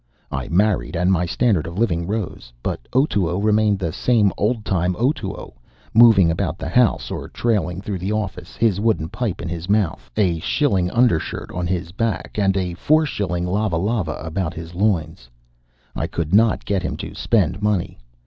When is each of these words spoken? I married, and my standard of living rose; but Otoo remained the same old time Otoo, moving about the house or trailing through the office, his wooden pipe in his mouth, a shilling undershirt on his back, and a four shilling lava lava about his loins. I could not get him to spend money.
I 0.31 0.47
married, 0.47 0.95
and 0.95 1.11
my 1.11 1.27
standard 1.27 1.67
of 1.67 1.77
living 1.77 2.07
rose; 2.07 2.51
but 2.63 2.87
Otoo 2.91 3.39
remained 3.39 3.77
the 3.77 3.93
same 3.93 4.33
old 4.35 4.65
time 4.65 4.95
Otoo, 4.97 5.51
moving 5.93 6.31
about 6.31 6.57
the 6.57 6.69
house 6.69 7.11
or 7.11 7.29
trailing 7.29 7.81
through 7.81 7.99
the 7.99 8.11
office, 8.11 8.55
his 8.55 8.79
wooden 8.79 9.09
pipe 9.09 9.43
in 9.43 9.47
his 9.47 9.69
mouth, 9.69 10.09
a 10.17 10.39
shilling 10.39 10.89
undershirt 10.89 11.51
on 11.51 11.67
his 11.67 11.91
back, 11.91 12.39
and 12.39 12.57
a 12.57 12.73
four 12.73 13.05
shilling 13.05 13.45
lava 13.45 13.77
lava 13.77 14.13
about 14.25 14.55
his 14.55 14.73
loins. 14.73 15.29
I 15.95 16.07
could 16.07 16.33
not 16.33 16.65
get 16.65 16.81
him 16.81 16.97
to 16.97 17.13
spend 17.13 17.61
money. 17.61 17.99